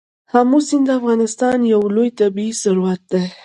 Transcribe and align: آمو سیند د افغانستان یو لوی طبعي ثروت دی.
آمو 0.39 0.59
سیند 0.67 0.85
د 0.89 0.95
افغانستان 0.99 1.57
یو 1.73 1.81
لوی 1.95 2.09
طبعي 2.19 2.49
ثروت 2.61 3.01
دی. 3.11 3.25